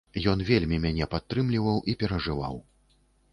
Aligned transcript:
Ён 0.31 0.39
вельмі 0.47 0.79
мяне 0.85 1.07
падтрымліваў 1.11 1.77
і 1.93 1.95
перажываў. 2.05 2.59